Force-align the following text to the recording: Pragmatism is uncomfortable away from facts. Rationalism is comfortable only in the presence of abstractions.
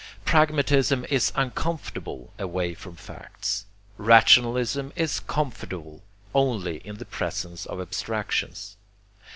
Pragmatism 0.25 1.05
is 1.11 1.31
uncomfortable 1.35 2.33
away 2.39 2.73
from 2.73 2.95
facts. 2.95 3.65
Rationalism 3.97 4.91
is 4.95 5.19
comfortable 5.19 6.01
only 6.33 6.77
in 6.77 6.95
the 6.97 7.05
presence 7.05 7.67
of 7.67 7.79
abstractions. 7.79 8.77